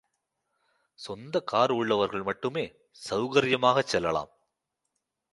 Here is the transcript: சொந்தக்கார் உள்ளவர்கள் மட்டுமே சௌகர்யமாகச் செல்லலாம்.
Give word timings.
சொந்தக்கார் 0.99 1.71
உள்ளவர்கள் 1.71 2.23
மட்டுமே 2.23 2.63
சௌகர்யமாகச் 3.09 3.91
செல்லலாம். 3.93 4.31